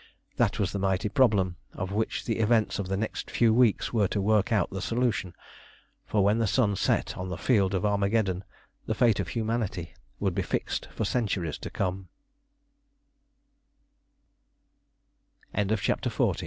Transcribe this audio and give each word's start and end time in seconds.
That 0.37 0.57
was 0.57 0.71
the 0.71 0.79
mighty 0.79 1.09
problem 1.09 1.57
of 1.73 1.91
which 1.91 2.25
the 2.25 2.39
events 2.39 2.79
of 2.79 2.87
the 2.87 2.97
next 2.97 3.29
few 3.29 3.53
weeks 3.53 3.93
were 3.93 4.07
to 4.07 4.19
work 4.19 4.51
out 4.51 4.71
the 4.71 4.81
solution, 4.81 5.35
for 6.07 6.23
when 6.23 6.39
the 6.39 6.47
sun 6.47 6.75
set 6.75 7.15
on 7.19 7.29
the 7.29 7.37
Field 7.37 7.75
of 7.75 7.85
Armageddon 7.85 8.43
the 8.87 8.95
fate 8.95 9.19
of 9.19 9.27
Humanity 9.27 9.93
would 10.19 10.33
be 10.33 10.41
fixed 10.41 10.87
for 10.91 11.05
cent 11.05 11.37